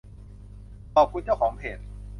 [0.93, 1.79] ขอบคุณเจ้าของเพจ